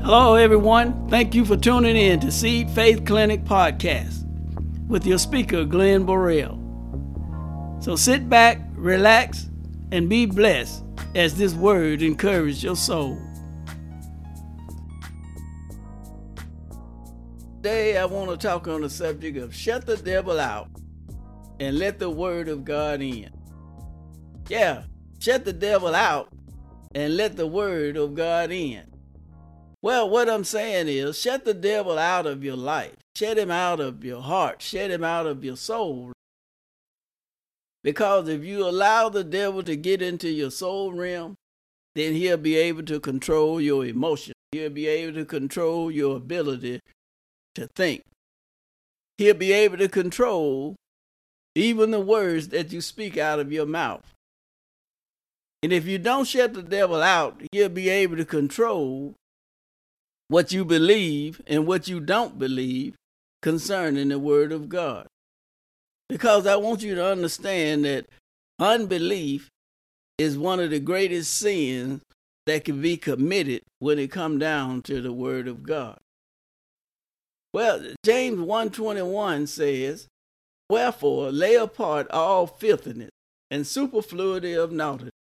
Hello, 0.00 0.36
everyone. 0.36 1.08
Thank 1.08 1.34
you 1.34 1.44
for 1.44 1.56
tuning 1.56 1.96
in 1.96 2.20
to 2.20 2.32
Seed 2.32 2.70
Faith 2.70 3.04
Clinic 3.04 3.44
Podcast 3.44 4.24
with 4.86 5.04
your 5.04 5.18
speaker, 5.18 5.64
Glenn 5.64 6.06
Borrell. 6.06 6.56
So 7.82 7.94
sit 7.94 8.28
back, 8.28 8.60
relax, 8.72 9.50
and 9.92 10.08
be 10.08 10.24
blessed 10.24 10.82
as 11.14 11.36
this 11.36 11.52
word 11.52 12.00
encourages 12.00 12.62
your 12.62 12.76
soul. 12.76 13.18
Today, 17.56 17.98
I 17.98 18.06
want 18.06 18.30
to 18.30 18.36
talk 18.36 18.66
on 18.66 18.82
the 18.82 18.88
subject 18.88 19.36
of 19.36 19.54
shut 19.54 19.84
the 19.84 19.96
devil 19.96 20.40
out 20.40 20.68
and 21.60 21.76
let 21.76 21.98
the 21.98 22.08
word 22.08 22.48
of 22.48 22.64
God 22.64 23.02
in. 23.02 23.30
Yeah, 24.48 24.84
shut 25.18 25.44
the 25.44 25.52
devil 25.52 25.94
out 25.94 26.28
and 26.94 27.16
let 27.16 27.36
the 27.36 27.46
word 27.46 27.98
of 27.98 28.14
God 28.14 28.52
in. 28.52 28.87
Well, 29.80 30.08
what 30.10 30.28
I'm 30.28 30.44
saying 30.44 30.88
is, 30.88 31.18
shut 31.18 31.44
the 31.44 31.54
devil 31.54 31.98
out 31.98 32.26
of 32.26 32.42
your 32.42 32.56
life. 32.56 32.96
Shut 33.16 33.38
him 33.38 33.50
out 33.50 33.80
of 33.80 34.04
your 34.04 34.22
heart. 34.22 34.60
Shut 34.60 34.90
him 34.90 35.04
out 35.04 35.26
of 35.26 35.44
your 35.44 35.56
soul. 35.56 36.12
Because 37.84 38.28
if 38.28 38.44
you 38.44 38.66
allow 38.66 39.08
the 39.08 39.22
devil 39.22 39.62
to 39.62 39.76
get 39.76 40.02
into 40.02 40.28
your 40.28 40.50
soul 40.50 40.92
realm, 40.92 41.36
then 41.94 42.14
he'll 42.14 42.36
be 42.36 42.56
able 42.56 42.82
to 42.84 42.98
control 42.98 43.60
your 43.60 43.84
emotions. 43.84 44.34
He'll 44.52 44.70
be 44.70 44.86
able 44.86 45.14
to 45.14 45.24
control 45.24 45.90
your 45.90 46.16
ability 46.16 46.80
to 47.54 47.68
think. 47.74 48.02
He'll 49.16 49.34
be 49.34 49.52
able 49.52 49.78
to 49.78 49.88
control 49.88 50.74
even 51.54 51.90
the 51.90 52.00
words 52.00 52.48
that 52.48 52.72
you 52.72 52.80
speak 52.80 53.16
out 53.18 53.40
of 53.40 53.52
your 53.52 53.66
mouth. 53.66 54.12
And 55.62 55.72
if 55.72 55.86
you 55.86 55.98
don't 55.98 56.26
shut 56.26 56.54
the 56.54 56.62
devil 56.62 57.02
out, 57.02 57.42
he'll 57.52 57.68
be 57.68 57.88
able 57.88 58.16
to 58.16 58.24
control 58.24 59.14
what 60.28 60.52
you 60.52 60.64
believe 60.64 61.40
and 61.46 61.66
what 61.66 61.88
you 61.88 62.00
don't 62.00 62.38
believe 62.38 62.94
concerning 63.42 64.08
the 64.08 64.18
Word 64.18 64.52
of 64.52 64.68
God. 64.68 65.06
Because 66.08 66.46
I 66.46 66.56
want 66.56 66.82
you 66.82 66.94
to 66.94 67.04
understand 67.04 67.84
that 67.84 68.06
unbelief 68.58 69.48
is 70.16 70.38
one 70.38 70.60
of 70.60 70.70
the 70.70 70.80
greatest 70.80 71.34
sins 71.34 72.02
that 72.46 72.64
can 72.64 72.80
be 72.80 72.96
committed 72.96 73.62
when 73.78 73.98
it 73.98 74.10
come 74.10 74.38
down 74.38 74.82
to 74.82 75.00
the 75.00 75.12
Word 75.12 75.48
of 75.48 75.62
God. 75.62 75.98
Well, 77.52 77.82
James 78.04 78.38
121 78.38 79.46
says, 79.46 80.06
Wherefore 80.70 81.30
lay 81.30 81.54
apart 81.54 82.10
all 82.10 82.46
filthiness 82.46 83.10
and 83.50 83.66
superfluity 83.66 84.52
of 84.52 84.70
naughtiness, 84.70 85.12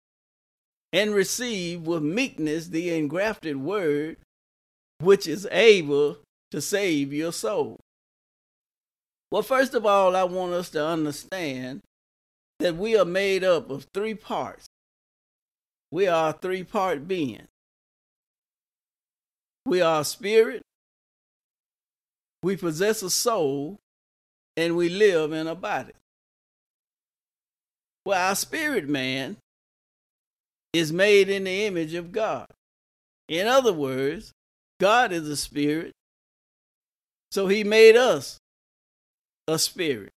and 0.92 1.14
receive 1.14 1.82
with 1.82 2.04
meekness 2.04 2.68
the 2.68 2.94
engrafted 2.98 3.58
word 3.58 4.18
which 5.00 5.28
is 5.28 5.48
able 5.52 6.18
to 6.52 6.62
save 6.62 7.14
your 7.14 7.32
soul. 7.32 7.80
Well, 9.32 9.44
first 9.44 9.74
of 9.74 9.86
all, 9.86 10.16
I 10.16 10.24
want 10.24 10.54
us 10.54 10.70
to 10.70 10.86
understand 10.86 11.82
that 12.60 12.78
we 12.78 12.98
are 12.98 13.06
made 13.06 13.44
up 13.44 13.70
of 13.70 13.88
three 13.94 14.16
parts. 14.16 14.66
We 15.92 16.08
are 16.08 16.30
a 16.30 16.34
three 16.34 16.64
part 16.64 17.08
being. 17.08 17.48
We 19.66 19.82
are 19.82 20.02
a 20.02 20.06
spirit, 20.06 20.62
we 22.42 22.56
possess 22.56 23.04
a 23.04 23.10
soul, 23.10 23.80
and 24.56 24.78
we 24.78 24.88
live 24.88 25.34
in 25.34 25.48
a 25.48 25.56
body. 25.56 25.92
Well, 28.06 28.30
our 28.30 28.36
spirit 28.36 28.88
man 28.88 29.36
is 30.72 30.94
made 30.94 31.28
in 31.28 31.44
the 31.44 31.66
image 31.66 31.94
of 31.94 32.14
God. 32.14 32.48
In 33.28 33.48
other 33.48 33.74
words, 33.74 34.32
God 34.80 35.12
is 35.12 35.28
a 35.28 35.38
spirit. 35.38 35.94
So 37.32 37.48
he 37.48 37.64
made 37.64 37.96
us 37.96 38.38
a 39.48 39.58
spirit. 39.60 40.12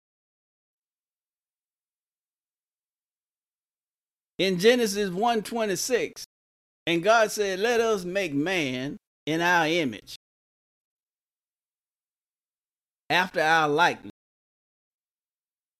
In 4.39 4.59
Genesis 4.59 5.11
1:26, 5.11 6.25
and 6.87 7.03
God 7.03 7.33
said, 7.33 7.59
"Let 7.59 7.81
us 7.81 8.05
make 8.05 8.33
man 8.33 8.97
in 9.27 9.41
our 9.41 9.67
image, 9.67 10.17
after 13.11 13.41
our 13.41 13.69
likeness, 13.69 14.13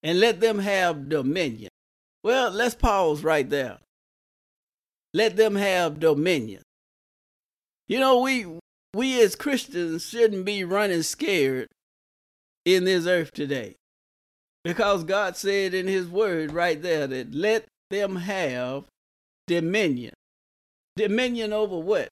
and 0.03 0.19
let 0.19 0.39
them 0.41 0.59
have 0.59 1.09
dominion." 1.09 1.69
Well, 2.21 2.51
let's 2.51 2.75
pause 2.75 3.23
right 3.23 3.49
there. 3.49 3.79
Let 5.13 5.37
them 5.37 5.55
have 5.55 5.99
dominion. 5.99 6.61
You 7.87 7.99
know, 7.99 8.19
we 8.19 8.59
we 8.93 9.21
as 9.21 9.35
Christians 9.35 10.05
shouldn't 10.05 10.45
be 10.45 10.63
running 10.63 11.03
scared 11.03 11.67
in 12.65 12.85
this 12.85 13.05
earth 13.05 13.31
today. 13.31 13.75
Because 14.63 15.03
God 15.03 15.37
said 15.37 15.73
in 15.73 15.87
His 15.87 16.07
Word 16.07 16.51
right 16.51 16.81
there 16.81 17.07
that 17.07 17.33
let 17.33 17.65
them 17.89 18.17
have 18.17 18.85
dominion. 19.47 20.13
Dominion 20.95 21.53
over 21.53 21.77
what? 21.77 22.09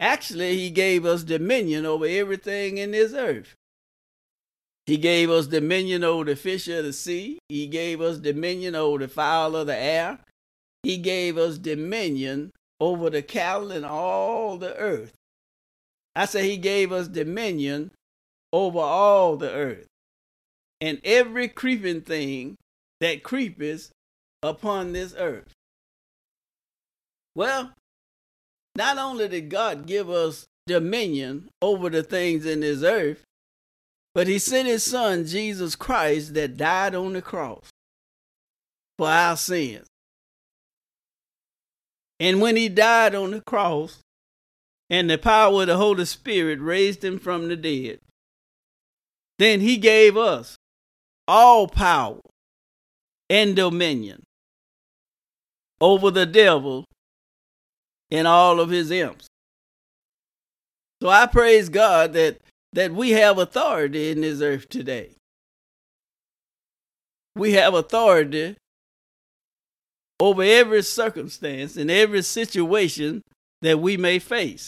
Actually, 0.00 0.56
He 0.56 0.70
gave 0.70 1.04
us 1.04 1.22
dominion 1.22 1.86
over 1.86 2.06
everything 2.06 2.78
in 2.78 2.90
this 2.90 3.12
earth. 3.12 3.54
He 4.86 4.96
gave 4.96 5.28
us 5.28 5.46
dominion 5.46 6.02
over 6.02 6.24
the 6.24 6.34
fish 6.34 6.66
of 6.68 6.84
the 6.84 6.94
sea. 6.94 7.38
He 7.48 7.66
gave 7.66 8.00
us 8.00 8.18
dominion 8.18 8.74
over 8.74 8.98
the 8.98 9.08
fowl 9.08 9.54
of 9.54 9.66
the 9.66 9.76
air. 9.76 10.18
He 10.82 10.96
gave 10.96 11.36
us 11.36 11.58
dominion 11.58 12.52
over 12.80 13.10
the 13.10 13.20
cattle 13.20 13.70
and 13.70 13.84
all 13.84 14.56
the 14.56 14.74
earth. 14.76 15.12
I 16.18 16.24
say 16.24 16.50
he 16.50 16.56
gave 16.56 16.90
us 16.90 17.06
dominion 17.06 17.92
over 18.52 18.80
all 18.80 19.36
the 19.36 19.52
earth 19.52 19.86
and 20.80 21.00
every 21.04 21.46
creeping 21.46 22.00
thing 22.00 22.56
that 22.98 23.22
creepeth 23.22 23.92
upon 24.42 24.92
this 24.92 25.14
earth. 25.16 25.52
Well, 27.36 27.70
not 28.74 28.98
only 28.98 29.28
did 29.28 29.48
God 29.48 29.86
give 29.86 30.10
us 30.10 30.46
dominion 30.66 31.50
over 31.62 31.88
the 31.88 32.02
things 32.02 32.44
in 32.44 32.60
this 32.60 32.82
earth, 32.82 33.22
but 34.12 34.26
he 34.26 34.40
sent 34.40 34.66
his 34.66 34.82
son, 34.82 35.24
Jesus 35.24 35.76
Christ, 35.76 36.34
that 36.34 36.56
died 36.56 36.96
on 36.96 37.12
the 37.12 37.22
cross 37.22 37.68
for 38.98 39.06
our 39.06 39.36
sins. 39.36 39.86
And 42.18 42.40
when 42.40 42.56
he 42.56 42.68
died 42.68 43.14
on 43.14 43.30
the 43.30 43.40
cross, 43.40 44.00
and 44.90 45.10
the 45.10 45.18
power 45.18 45.62
of 45.62 45.66
the 45.66 45.76
Holy 45.76 46.04
Spirit 46.04 46.60
raised 46.60 47.04
him 47.04 47.18
from 47.18 47.48
the 47.48 47.56
dead. 47.56 47.98
Then 49.38 49.60
he 49.60 49.76
gave 49.76 50.16
us 50.16 50.56
all 51.26 51.68
power 51.68 52.20
and 53.28 53.54
dominion 53.54 54.22
over 55.80 56.10
the 56.10 56.26
devil 56.26 56.84
and 58.10 58.26
all 58.26 58.58
of 58.60 58.70
his 58.70 58.90
imps. 58.90 59.26
So 61.02 61.08
I 61.08 61.26
praise 61.26 61.68
God 61.68 62.14
that, 62.14 62.38
that 62.72 62.92
we 62.92 63.10
have 63.10 63.38
authority 63.38 64.10
in 64.10 64.22
this 64.22 64.40
earth 64.40 64.68
today. 64.68 65.10
We 67.36 67.52
have 67.52 67.74
authority 67.74 68.56
over 70.18 70.42
every 70.42 70.82
circumstance 70.82 71.76
and 71.76 71.90
every 71.90 72.22
situation 72.22 73.22
that 73.62 73.78
we 73.78 73.96
may 73.96 74.18
face. 74.18 74.66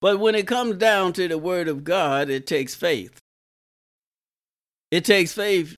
But 0.00 0.20
when 0.20 0.34
it 0.34 0.46
comes 0.46 0.76
down 0.76 1.12
to 1.14 1.26
the 1.26 1.38
Word 1.38 1.68
of 1.68 1.84
God, 1.84 2.28
it 2.28 2.46
takes 2.46 2.74
faith. 2.74 3.18
It 4.90 5.04
takes 5.04 5.32
faith 5.32 5.76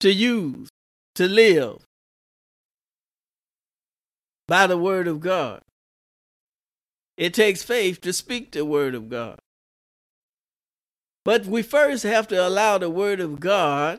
to 0.00 0.12
use, 0.12 0.68
to 1.16 1.28
live 1.28 1.84
by 4.46 4.66
the 4.66 4.78
Word 4.78 5.08
of 5.08 5.20
God. 5.20 5.60
It 7.16 7.34
takes 7.34 7.62
faith 7.62 8.00
to 8.02 8.12
speak 8.12 8.52
the 8.52 8.64
Word 8.64 8.94
of 8.94 9.08
God. 9.08 9.38
But 11.24 11.46
we 11.46 11.62
first 11.62 12.02
have 12.02 12.28
to 12.28 12.46
allow 12.46 12.78
the 12.78 12.90
Word 12.90 13.20
of 13.20 13.40
God, 13.40 13.98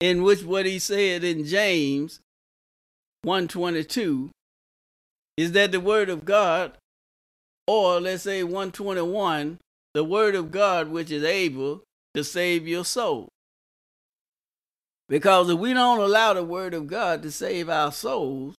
in 0.00 0.22
which 0.22 0.42
what 0.42 0.66
he 0.66 0.78
said 0.78 1.24
in 1.24 1.44
James 1.44 2.20
122, 3.22 4.30
is 5.36 5.52
that 5.52 5.72
the 5.72 5.80
Word 5.80 6.08
of 6.08 6.24
God 6.24 6.76
or 7.66 8.00
let's 8.00 8.22
say 8.22 8.42
121, 8.42 9.58
the 9.94 10.04
word 10.04 10.34
of 10.34 10.50
God 10.50 10.88
which 10.88 11.10
is 11.10 11.24
able 11.24 11.82
to 12.14 12.22
save 12.22 12.66
your 12.66 12.84
soul. 12.84 13.28
Because 15.08 15.50
if 15.50 15.58
we 15.58 15.72
don't 15.72 16.00
allow 16.00 16.34
the 16.34 16.44
word 16.44 16.74
of 16.74 16.86
God 16.86 17.22
to 17.22 17.30
save 17.30 17.68
our 17.68 17.92
souls, 17.92 18.54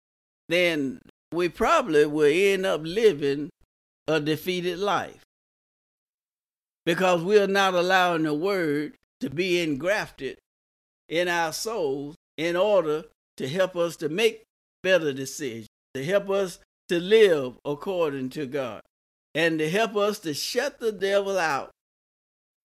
then 0.48 1.00
we 1.32 1.48
probably 1.48 2.06
will 2.06 2.30
end 2.32 2.64
up 2.64 2.82
living 2.84 3.50
a 4.06 4.20
defeated 4.20 4.78
life. 4.78 5.22
Because 6.84 7.22
we 7.22 7.38
are 7.38 7.48
not 7.48 7.74
allowing 7.74 8.22
the 8.22 8.34
word 8.34 8.94
to 9.20 9.28
be 9.28 9.60
engrafted 9.60 10.38
in 11.08 11.26
our 11.26 11.52
souls 11.52 12.14
in 12.36 12.54
order 12.54 13.04
to 13.36 13.48
help 13.48 13.74
us 13.74 13.96
to 13.96 14.08
make 14.08 14.42
better 14.82 15.12
decisions, 15.12 15.66
to 15.94 16.04
help 16.04 16.30
us 16.30 16.60
to 16.88 17.00
live 17.00 17.54
according 17.64 18.30
to 18.30 18.46
God 18.46 18.80
and 19.36 19.58
to 19.58 19.68
help 19.68 19.94
us 19.94 20.18
to 20.20 20.32
shut 20.32 20.80
the 20.80 20.90
devil 20.90 21.38
out, 21.38 21.68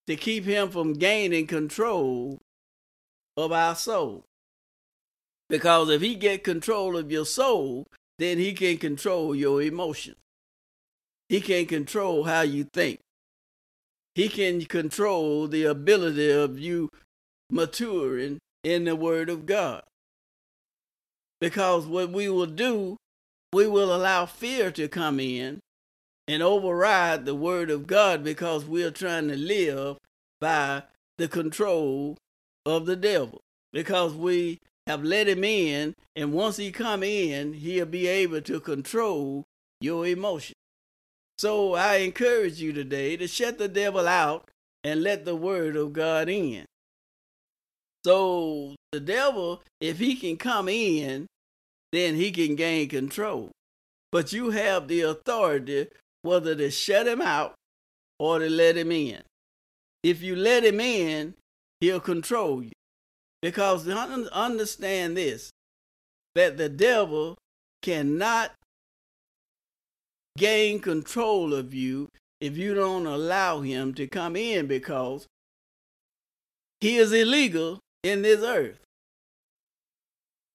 to 0.07 0.15
keep 0.15 0.45
him 0.45 0.69
from 0.69 0.94
gaining 0.94 1.45
control 1.45 2.39
of 3.35 3.51
our 3.51 3.75
soul. 3.75 4.23
Because 5.50 5.89
if 5.89 6.00
he 6.00 6.15
get 6.15 6.45
control 6.45 6.95
of 6.95 7.12
your 7.12 7.25
soul, 7.25 7.85
then 8.19 8.38
he 8.38 8.53
can 8.53 8.77
control 8.77 9.35
your 9.35 9.62
emotions. 9.62 10.15
He 11.27 11.41
can 11.41 11.65
control 11.65 12.23
how 12.23 12.41
you 12.41 12.63
think. 12.63 13.00
He 14.15 14.29
can 14.29 14.63
control 14.63 15.50
the 15.50 15.65
ability 15.65 16.31
of 16.31 16.57
you 16.57 16.89
maturing 17.50 18.39
in 18.63 18.85
the 18.85 18.95
Word 18.95 19.29
of 19.29 19.45
God. 19.45 19.83
Because 21.41 21.85
what 21.85 22.12
we 22.12 22.29
will 22.29 22.45
do, 22.45 22.95
we 23.51 23.68
will 23.68 23.94
allow 23.94 24.25
fear 24.25 24.71
to 24.71 24.88
come 24.88 25.19
in 25.19 25.59
and 26.27 26.41
override 26.41 27.25
the 27.25 27.35
Word 27.35 27.69
of 27.69 27.88
God 27.88 28.23
because 28.23 28.65
we 28.65 28.83
are 28.83 28.91
trying 28.91 29.27
to 29.27 29.35
live 29.35 29.97
by 30.39 30.83
the 31.18 31.27
control 31.27 32.18
of 32.65 32.85
the 32.85 32.95
devil. 32.95 33.41
Because 33.73 34.13
we 34.13 34.59
have 34.88 35.03
let 35.03 35.27
him 35.27 35.44
in, 35.44 35.94
and 36.15 36.33
once 36.33 36.57
he 36.57 36.71
come 36.71 37.03
in, 37.03 37.53
he'll 37.53 37.85
be 37.85 38.07
able 38.07 38.41
to 38.41 38.59
control 38.59 39.44
your 39.79 40.06
emotions. 40.06 40.56
So 41.38 41.73
I 41.73 41.97
encourage 41.97 42.62
you 42.62 42.73
today 42.73 43.18
to 43.18 43.27
shut 43.27 43.57
the 43.57 43.68
devil 43.68 44.07
out 44.07 44.50
and 44.83 45.01
let 45.01 45.25
the 45.25 45.35
word 45.35 45.75
of 45.75 45.94
God 45.94 46.29
in. 46.29 46.65
So 48.06 48.75
the 48.91 49.00
devil, 49.00 49.62
if 49.79 50.00
he 50.00 50.15
can 50.15 50.38
come 50.38 50.68
in, 50.68 51.27
then 51.91 52.15
he 52.15 52.31
can 52.31 52.56
gain 52.56 52.89
control. 52.89 53.51
But 54.12 54.33
you 54.33 54.51
have 54.51 54.88
the 54.88 55.01
authority 55.01 55.88
whether 56.21 56.56
to 56.56 56.69
shut 56.71 57.07
him 57.07 57.21
out 57.21 57.53
or 58.19 58.39
to 58.39 58.50
let 58.50 58.77
him 58.77 58.91
in. 58.91 59.21
If 60.03 60.21
you 60.21 60.35
let 60.35 60.63
him 60.63 60.79
in, 60.79 61.35
he'll 61.79 62.00
control 62.00 62.63
you. 62.63 62.71
Because 63.41 63.88
understand 63.88 65.18
this 65.18 65.51
that 66.35 66.57
the 66.57 66.69
devil 66.69 67.38
cannot 67.81 68.53
gain 70.38 70.79
control 70.79 71.53
of 71.53 71.73
you 71.73 72.07
if 72.39 72.57
you 72.57 72.73
don't 72.73 73.06
allow 73.06 73.62
him 73.62 73.94
to 73.94 74.07
come 74.07 74.35
in 74.35 74.68
because 74.68 75.27
he 76.79 76.97
is 76.97 77.12
illegal 77.12 77.79
in 78.03 78.21
this 78.21 78.41
earth. 78.41 78.79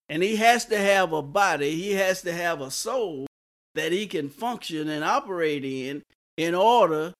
And 0.08 0.22
he 0.22 0.36
has 0.36 0.64
to 0.66 0.78
have 0.78 1.12
a 1.12 1.22
body, 1.22 1.72
he 1.72 1.92
has 1.92 2.22
to 2.22 2.32
have 2.32 2.60
a 2.60 2.70
soul 2.70 3.26
that 3.76 3.92
he 3.92 4.06
can 4.06 4.28
function 4.28 4.88
and 4.88 5.04
operate 5.04 5.64
in 5.64 6.02
in 6.36 6.54
order 6.54 7.12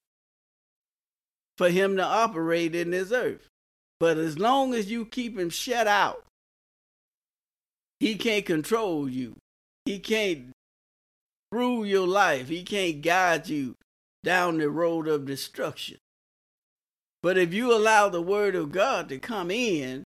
for 1.56 1.70
him 1.70 1.97
to 1.97 2.05
operate 2.05 2.75
in 2.75 2.91
this 2.91 3.12
earth. 3.12 3.49
But 3.99 4.19
as 4.19 4.38
long 4.38 4.75
as 4.75 4.91
you 4.91 5.06
keep 5.06 5.38
him 5.38 5.49
shut 5.49 5.87
out, 5.87 6.25
he 7.99 8.17
can't 8.17 8.44
control 8.44 9.08
you. 9.08 9.37
He 9.87 9.99
can't 9.99 10.50
rule 11.50 11.87
your 11.87 12.06
life. 12.06 12.49
He 12.49 12.62
can't 12.62 13.00
guide 13.00 13.49
you 13.49 13.75
down 14.23 14.58
the 14.58 14.69
road 14.69 15.08
of 15.08 15.25
destruction. 15.25 15.97
But 17.23 17.38
if 17.38 17.55
you 17.55 17.73
allow 17.75 18.08
the 18.08 18.20
word 18.20 18.55
of 18.55 18.70
God 18.70 19.08
to 19.08 19.19
come 19.19 19.50
in, 19.50 20.05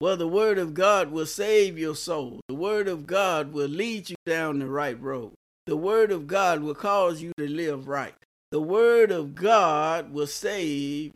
well, 0.00 0.16
the 0.16 0.28
word 0.28 0.58
of 0.58 0.74
God 0.74 1.10
will 1.10 1.26
save 1.26 1.78
your 1.78 1.94
soul. 1.94 2.40
The 2.48 2.54
word 2.54 2.88
of 2.88 3.06
God 3.06 3.52
will 3.52 3.68
lead 3.68 4.10
you 4.10 4.16
down 4.24 4.58
the 4.58 4.66
right 4.66 5.00
road. 5.00 5.32
The 5.66 5.76
word 5.76 6.12
of 6.12 6.26
God 6.26 6.62
will 6.62 6.74
cause 6.74 7.20
you 7.20 7.32
to 7.38 7.48
live 7.48 7.88
right. 7.88 8.14
The 8.52 8.60
word 8.60 9.10
of 9.10 9.34
God 9.34 10.12
will 10.12 10.28
save 10.28 11.12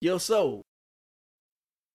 your 0.00 0.20
soul. 0.20 0.62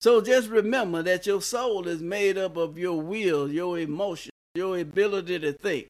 So 0.01 0.21
just 0.21 0.49
remember 0.49 1.01
that 1.03 1.25
your 1.25 1.41
soul 1.41 1.87
is 1.87 2.01
made 2.01 2.37
up 2.37 2.57
of 2.57 2.77
your 2.77 3.01
will, 3.01 3.49
your 3.49 3.79
emotions, 3.79 4.33
your 4.53 4.77
ability 4.77 5.39
to 5.39 5.53
think. 5.53 5.89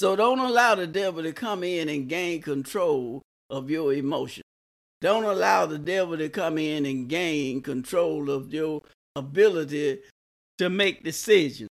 So 0.00 0.16
don't 0.16 0.40
allow 0.40 0.74
the 0.74 0.86
devil 0.86 1.22
to 1.22 1.32
come 1.32 1.62
in 1.62 1.88
and 1.88 2.08
gain 2.08 2.42
control 2.42 3.22
of 3.50 3.70
your 3.70 3.92
emotions. 3.92 4.44
Don't 5.00 5.24
allow 5.24 5.66
the 5.66 5.78
devil 5.78 6.16
to 6.16 6.28
come 6.30 6.58
in 6.58 6.86
and 6.86 7.08
gain 7.08 7.60
control 7.60 8.30
of 8.30 8.52
your 8.52 8.80
ability 9.14 10.00
to 10.58 10.70
make 10.70 11.04
decisions. 11.04 11.68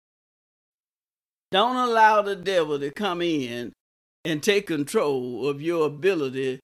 Don't 1.50 1.76
allow 1.76 2.22
the 2.22 2.36
devil 2.36 2.78
to 2.78 2.90
come 2.90 3.22
in 3.22 3.72
and 4.24 4.42
take 4.42 4.66
control 4.66 5.48
of 5.48 5.62
your 5.62 5.86
ability 5.86 6.60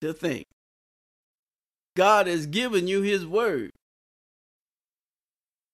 to 0.00 0.12
think. 0.12 0.44
God 1.96 2.26
has 2.26 2.46
given 2.46 2.86
you 2.86 3.02
his 3.02 3.26
word. 3.26 3.70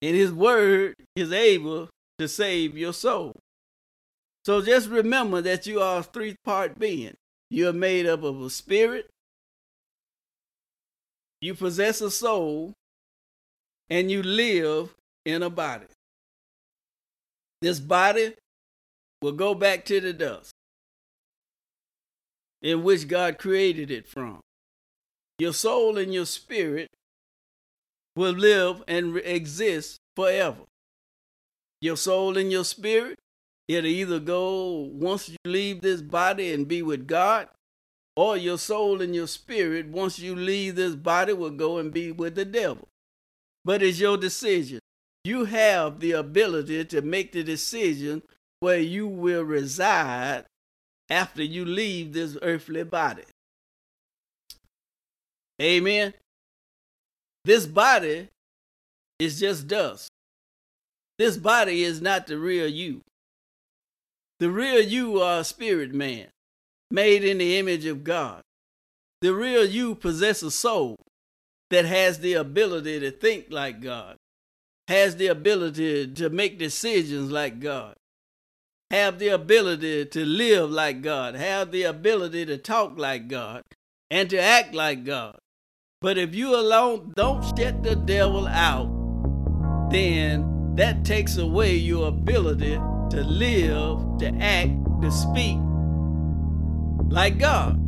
And 0.02 0.14
his 0.16 0.32
word 0.32 0.94
is 1.14 1.32
able 1.32 1.88
to 2.18 2.28
save 2.28 2.76
your 2.76 2.92
soul. 2.92 3.32
So 4.44 4.62
just 4.62 4.88
remember 4.88 5.40
that 5.42 5.66
you 5.66 5.80
are 5.80 6.00
a 6.00 6.02
three 6.02 6.36
part 6.44 6.78
being. 6.78 7.14
You 7.50 7.68
are 7.68 7.72
made 7.72 8.06
up 8.06 8.22
of 8.22 8.40
a 8.40 8.50
spirit, 8.50 9.08
you 11.40 11.54
possess 11.54 12.00
a 12.00 12.10
soul, 12.10 12.72
and 13.88 14.10
you 14.10 14.22
live 14.22 14.94
in 15.24 15.42
a 15.42 15.50
body. 15.50 15.86
This 17.62 17.80
body 17.80 18.34
will 19.22 19.32
go 19.32 19.54
back 19.54 19.84
to 19.86 20.00
the 20.00 20.12
dust 20.12 20.52
in 22.62 22.82
which 22.82 23.08
God 23.08 23.38
created 23.38 23.90
it 23.90 24.06
from 24.06 24.40
your 25.38 25.52
soul 25.52 25.98
and 25.98 26.12
your 26.14 26.24
spirit 26.24 26.88
will 28.14 28.32
live 28.32 28.82
and 28.88 29.18
exist 29.18 29.98
forever. 30.14 30.62
Your 31.82 31.96
soul 31.96 32.38
and 32.38 32.50
your 32.50 32.64
spirit, 32.64 33.18
it'll 33.68 33.86
either 33.86 34.18
go 34.18 34.88
once 34.92 35.28
you 35.28 35.36
leave 35.44 35.82
this 35.82 36.00
body 36.00 36.52
and 36.52 36.66
be 36.66 36.82
with 36.82 37.06
God, 37.06 37.48
or 38.16 38.38
your 38.38 38.56
soul 38.56 39.02
and 39.02 39.14
your 39.14 39.26
spirit, 39.26 39.88
once 39.88 40.18
you 40.18 40.34
leave 40.34 40.76
this 40.76 40.94
body, 40.94 41.34
will 41.34 41.50
go 41.50 41.76
and 41.76 41.92
be 41.92 42.10
with 42.10 42.34
the 42.34 42.46
devil. 42.46 42.88
But 43.62 43.82
it's 43.82 44.00
your 44.00 44.16
decision. 44.16 44.80
You 45.26 45.46
have 45.46 45.98
the 45.98 46.12
ability 46.12 46.84
to 46.84 47.02
make 47.02 47.32
the 47.32 47.42
decision 47.42 48.22
where 48.60 48.78
you 48.78 49.08
will 49.08 49.42
reside 49.42 50.44
after 51.10 51.42
you 51.42 51.64
leave 51.64 52.12
this 52.12 52.38
earthly 52.42 52.84
body. 52.84 53.24
Amen. 55.60 56.14
This 57.44 57.66
body 57.66 58.28
is 59.18 59.40
just 59.40 59.66
dust. 59.66 60.08
This 61.18 61.36
body 61.36 61.82
is 61.82 62.00
not 62.00 62.28
the 62.28 62.38
real 62.38 62.68
you. 62.68 63.00
The 64.38 64.48
real 64.48 64.80
you 64.80 65.20
are 65.20 65.40
a 65.40 65.44
spirit 65.44 65.92
man, 65.92 66.28
made 66.92 67.24
in 67.24 67.38
the 67.38 67.58
image 67.58 67.84
of 67.86 68.04
God. 68.04 68.42
The 69.22 69.34
real 69.34 69.64
you 69.64 69.96
possess 69.96 70.44
a 70.44 70.52
soul 70.52 70.94
that 71.70 71.84
has 71.84 72.20
the 72.20 72.34
ability 72.34 73.00
to 73.00 73.10
think 73.10 73.46
like 73.50 73.80
God, 73.80 74.18
has 74.88 75.16
the 75.16 75.26
ability 75.26 76.06
to 76.14 76.30
make 76.30 76.58
decisions 76.58 77.30
like 77.30 77.60
God, 77.60 77.94
have 78.90 79.18
the 79.18 79.28
ability 79.28 80.06
to 80.06 80.24
live 80.24 80.70
like 80.70 81.02
God, 81.02 81.34
have 81.34 81.72
the 81.72 81.82
ability 81.82 82.46
to 82.46 82.56
talk 82.56 82.96
like 82.96 83.26
God, 83.26 83.62
and 84.10 84.30
to 84.30 84.40
act 84.40 84.74
like 84.74 85.04
God. 85.04 85.38
But 86.00 86.18
if 86.18 86.34
you 86.34 86.54
alone 86.54 87.12
don't 87.16 87.42
shut 87.58 87.82
the 87.82 87.96
devil 87.96 88.46
out, 88.46 89.90
then 89.90 90.74
that 90.76 91.04
takes 91.04 91.36
away 91.36 91.74
your 91.74 92.08
ability 92.08 92.74
to 93.10 93.24
live, 93.24 94.18
to 94.18 94.28
act, 94.40 94.70
to 95.02 95.10
speak 95.10 95.58
like 97.08 97.38
God. 97.38 97.82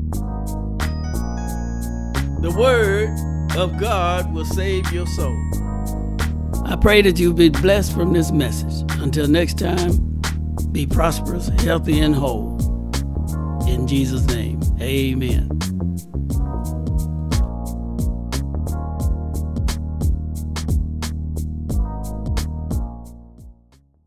The 2.42 2.54
word 2.56 3.10
of 3.56 3.78
God 3.78 4.32
will 4.32 4.44
save 4.44 4.90
your 4.92 5.06
soul. 5.06 5.67
I 6.68 6.76
pray 6.76 7.00
that 7.00 7.18
you've 7.18 7.36
been 7.36 7.52
blessed 7.52 7.94
from 7.94 8.12
this 8.12 8.30
message. 8.30 8.84
Until 9.00 9.26
next 9.26 9.58
time, 9.58 10.20
be 10.70 10.86
prosperous, 10.86 11.48
healthy, 11.62 11.98
and 12.00 12.14
whole. 12.14 12.58
In 13.66 13.86
Jesus' 13.86 14.26
name, 14.26 14.60
amen. 14.78 15.57